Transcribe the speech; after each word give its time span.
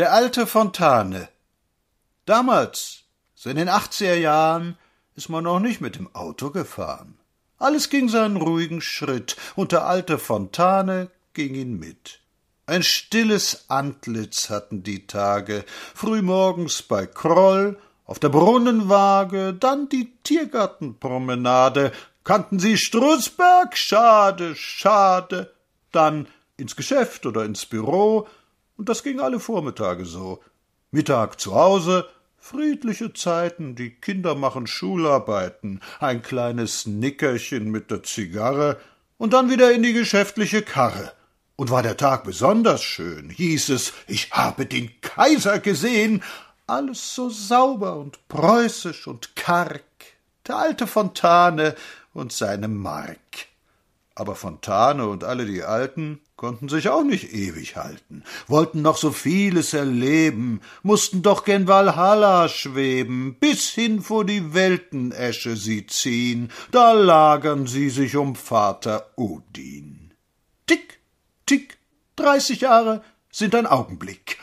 Der 0.00 0.14
alte 0.14 0.46
Fontane. 0.46 1.28
Damals, 2.24 3.02
so 3.34 3.50
in 3.50 3.56
den 3.56 3.68
80er 3.68 4.14
Jahren, 4.14 4.78
ist 5.14 5.28
man 5.28 5.44
noch 5.44 5.60
nicht 5.60 5.82
mit 5.82 5.96
dem 5.96 6.14
Auto 6.14 6.48
gefahren. 6.48 7.18
Alles 7.58 7.90
ging 7.90 8.08
seinen 8.08 8.38
ruhigen 8.38 8.80
Schritt, 8.80 9.36
und 9.56 9.72
der 9.72 9.84
alte 9.84 10.16
Fontane 10.16 11.10
ging 11.34 11.54
ihn 11.54 11.78
mit. 11.78 12.20
Ein 12.64 12.82
stilles 12.82 13.66
Antlitz 13.68 14.48
hatten 14.48 14.82
die 14.82 15.06
Tage, 15.06 15.66
frühmorgens 15.94 16.80
bei 16.80 17.04
Kroll, 17.04 17.78
auf 18.06 18.18
der 18.18 18.30
Brunnenwaage, 18.30 19.52
dann 19.52 19.90
die 19.90 20.14
Tiergartenpromenade, 20.24 21.92
kannten 22.24 22.58
sie 22.58 22.78
Strußberg, 22.78 23.76
schade, 23.76 24.56
schade, 24.56 25.52
dann 25.92 26.26
ins 26.56 26.74
Geschäft 26.74 27.26
oder 27.26 27.44
ins 27.44 27.66
Büro, 27.66 28.26
und 28.80 28.88
das 28.88 29.02
ging 29.02 29.20
alle 29.20 29.40
Vormittage 29.40 30.06
so. 30.06 30.40
Mittag 30.90 31.38
zu 31.38 31.54
Hause, 31.54 32.08
friedliche 32.38 33.12
Zeiten, 33.12 33.74
die 33.74 33.90
Kinder 33.90 34.34
machen 34.34 34.66
Schularbeiten, 34.66 35.82
ein 35.98 36.22
kleines 36.22 36.86
Nickerchen 36.86 37.70
mit 37.70 37.90
der 37.90 38.02
Zigarre 38.04 38.80
und 39.18 39.34
dann 39.34 39.50
wieder 39.50 39.70
in 39.70 39.82
die 39.82 39.92
geschäftliche 39.92 40.62
Karre. 40.62 41.12
Und 41.56 41.68
war 41.68 41.82
der 41.82 41.98
Tag 41.98 42.24
besonders 42.24 42.82
schön, 42.82 43.28
hieß 43.28 43.68
es, 43.68 43.92
ich 44.06 44.30
habe 44.30 44.64
den 44.64 44.98
Kaiser 45.02 45.58
gesehen, 45.58 46.22
alles 46.66 47.14
so 47.14 47.28
sauber 47.28 47.96
und 47.96 48.28
preußisch 48.28 49.06
und 49.06 49.36
karg, 49.36 49.84
der 50.48 50.56
alte 50.56 50.86
Fontane 50.86 51.74
und 52.14 52.32
seine 52.32 52.68
Mark. 52.68 53.49
Aber 54.20 54.34
Fontane 54.34 55.06
und 55.08 55.24
alle 55.24 55.46
die 55.46 55.62
Alten 55.62 56.20
konnten 56.36 56.68
sich 56.68 56.90
auch 56.90 57.04
nicht 57.04 57.32
ewig 57.32 57.76
halten, 57.76 58.22
wollten 58.48 58.82
noch 58.82 58.98
so 58.98 59.12
vieles 59.12 59.72
erleben, 59.72 60.60
mussten 60.82 61.22
doch 61.22 61.42
gen 61.42 61.66
Walhalla 61.66 62.50
schweben, 62.50 63.36
bis 63.40 63.70
hin 63.70 64.02
vor 64.02 64.26
die 64.26 64.52
Weltenäsche 64.52 65.56
sie 65.56 65.86
ziehen, 65.86 66.52
da 66.70 66.92
lagern 66.92 67.66
sie 67.66 67.88
sich 67.88 68.14
um 68.16 68.36
Vater 68.36 69.10
Odin. 69.16 70.12
Tick, 70.66 71.00
tick, 71.46 71.78
dreißig 72.16 72.60
Jahre 72.60 73.02
sind 73.32 73.54
ein 73.54 73.66
Augenblick. 73.66 74.36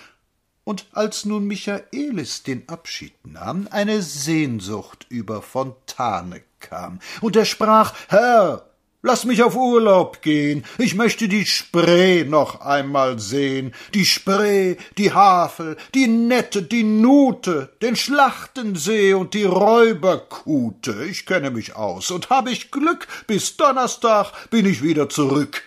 Und 0.64 0.88
als 0.92 1.23
nun 1.23 1.45
Michaelis 1.45 2.42
den 2.42 2.67
Abschied 2.67 3.28
nahm, 3.28 3.67
eine 3.70 4.02
Sehnsucht 4.02 5.05
über 5.09 5.44
Fontane 5.44 6.42
kam, 6.59 6.98
und 7.22 7.36
er 7.36 7.45
sprach 7.45 7.94
Herr, 8.08 8.67
Lass 9.03 9.26
mich 9.26 9.44
auf 9.44 9.56
Urlaub 9.56 10.23
gehen, 10.23 10.66
ich 10.80 10.95
möchte 10.95 11.28
die 11.28 11.45
Spree 11.45 12.23
noch 12.23 12.62
einmal 12.62 13.20
sehen, 13.20 13.76
die 13.94 14.06
Spree, 14.06 14.76
die 14.98 15.14
Havel, 15.14 15.78
die 15.94 16.08
Nette, 16.08 16.64
die 16.64 16.84
Nute, 16.84 17.76
den 17.84 17.95
Schlachtensee 17.95 19.14
und 19.14 19.36
die 19.36 19.44
Räuberkute. 19.44 21.06
Ich 21.06 21.28
kenne 21.28 21.52
mich 21.52 21.76
aus, 21.76 22.09
und 22.09 22.31
hab 22.31 22.50
ich 22.50 22.72
Glück, 22.72 23.08
bis 23.28 23.56
Donnerstag 23.56 24.50
bin 24.50 24.66
ich 24.66 24.81
wieder 24.81 25.09
zurück. 25.09 25.61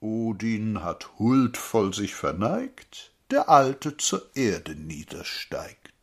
Odin 0.00 0.84
hat 0.84 1.08
huldvoll 1.18 1.94
sich 1.94 2.14
verneigt, 2.14 3.12
der 3.30 3.48
Alte 3.48 3.96
zur 3.96 4.28
Erde 4.34 4.74
niedersteigt 4.74 5.97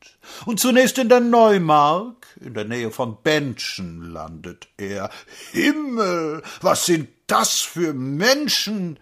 und 0.46 0.60
zunächst 0.60 0.98
in 0.98 1.10
der 1.10 1.20
Neumark, 1.20 2.28
in 2.42 2.54
der 2.54 2.66
Nähe 2.66 2.92
von 2.92 3.22
Bentschen, 3.22 4.12
landet 4.12 4.68
er. 4.78 5.10
Himmel, 5.52 6.44
was 6.62 6.86
sind 6.86 7.10
das 7.28 7.62
für 7.62 7.94
Menschen? 7.94 9.00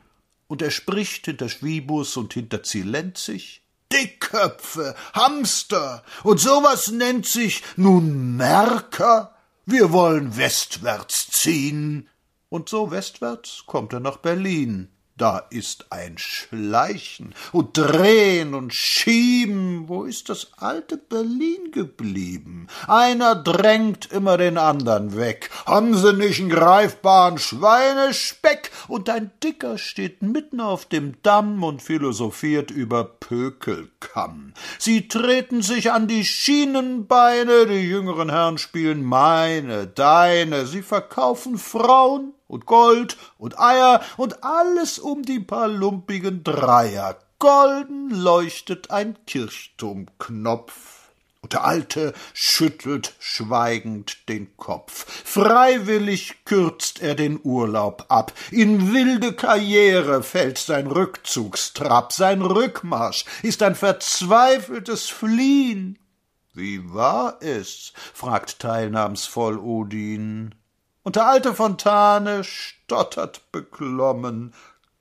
Und 0.48 0.62
er 0.62 0.72
spricht 0.72 1.26
hinter 1.26 1.50
Schwiebus 1.50 2.18
und 2.18 2.34
hinter 2.34 2.64
Zilenzig. 2.64 3.62
Dickköpfe, 3.92 4.96
Hamster, 5.14 6.04
und 6.24 6.40
sowas 6.40 6.92
nennt 6.92 7.28
sich 7.28 7.64
nun 7.76 8.36
Merker? 8.38 9.36
Wir 9.66 9.92
wollen 9.92 10.36
westwärts 10.36 11.28
ziehen. 11.28 12.10
Und 12.50 12.70
so 12.70 12.92
westwärts 12.92 13.64
kommt 13.66 13.94
er 13.94 14.00
nach 14.00 14.18
Berlin. 14.18 14.90
Da 15.16 15.38
ist 15.52 15.92
ein 15.92 16.18
Schleichen 16.18 17.36
und 17.52 17.78
Drehen 17.78 18.56
und 18.56 18.74
Schieben. 18.74 19.88
Wo 19.88 20.06
ist 20.06 20.30
das 20.30 20.54
alte 20.58 20.98
Berlin 20.98 21.72
geblieben? 21.72 22.66
Einer 22.88 23.36
drängt 23.36 24.12
immer 24.12 24.38
den 24.38 24.58
andern 24.58 25.16
weg. 25.16 25.52
Haben 25.68 25.96
sie 25.96 26.14
nicht 26.14 26.40
einen 26.40 26.50
greifbaren 26.50 27.38
Schweinespeck? 27.38 28.72
Und 28.88 29.08
ein 29.08 29.30
Dicker 29.44 29.78
steht 29.78 30.24
mitten 30.24 30.60
auf 30.60 30.88
dem 30.88 31.22
Damm 31.22 31.64
und 31.64 31.84
philosophiert 31.84 32.72
über 32.72 33.04
Pökelkamm. 33.04 34.56
Sie 34.80 35.08
treten 35.08 35.62
sich 35.62 35.92
an 35.92 36.08
die 36.08 36.26
Schienenbeine, 36.26 37.68
die 37.68 37.88
jüngeren 37.88 38.32
Herren 38.32 38.58
spielen 38.58 39.04
meine, 39.04 39.86
deine. 39.86 40.66
Sie 40.66 40.82
verkaufen 40.82 41.60
Frauen 41.60 42.34
und 42.54 42.66
Gold 42.66 43.18
und 43.38 43.60
Eier 43.60 44.02
und 44.16 44.44
alles 44.44 45.00
um 45.00 45.24
die 45.24 45.40
paar 45.40 45.68
lumpigen 45.68 46.44
Dreier. 46.44 47.18
Golden 47.40 48.10
leuchtet 48.10 48.92
ein 48.92 49.18
Kirchturmknopf. 49.26 51.02
Und 51.42 51.52
der 51.52 51.66
Alte 51.66 52.14
schüttelt 52.34 53.16
schweigend 53.20 54.30
den 54.30 54.56
Kopf. 54.56 55.06
Freiwillig 55.26 56.46
kürzt 56.46 57.02
er 57.02 57.16
den 57.16 57.38
Urlaub 57.44 58.06
ab. 58.08 58.32
In 58.50 58.94
wilde 58.94 59.34
Karriere 59.34 60.24
fällt 60.24 60.58
sein 60.58 60.88
Rückzugstrab. 60.88 62.14
Sein 62.14 62.42
Rückmarsch 62.42 63.26
ist 63.42 63.62
ein 63.62 63.76
verzweifeltes 63.76 65.10
Fliehen. 65.10 66.00
Wie 66.54 66.94
war 66.94 67.40
es? 67.42 67.92
fragt 68.14 68.60
teilnahmsvoll 68.60 69.58
Odin. 69.58 70.56
Und 71.04 71.18
der 71.18 71.28
alte 71.28 71.54
Fontane 71.54 72.44
stottert 72.44 73.52
beklommen. 73.52 74.54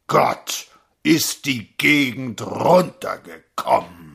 Gott, 0.08 0.66
ist 1.02 1.46
die 1.46 1.76
Gegend 1.76 2.42
runtergekommen. 2.42 4.11